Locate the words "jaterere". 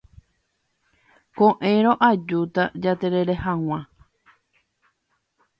2.87-3.35